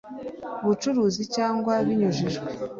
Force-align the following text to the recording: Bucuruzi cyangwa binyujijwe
Bucuruzi 0.65 1.23
cyangwa 1.35 1.73
binyujijwe 1.85 2.41